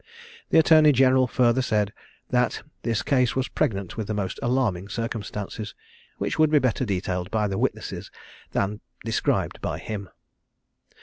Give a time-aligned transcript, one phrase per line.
[0.49, 1.93] The Attorney general further said,
[2.31, 5.75] that this case was pregnant with the most alarming circumstances,
[6.17, 8.09] which would be better detailed by the witnesses
[8.51, 10.09] than described by him.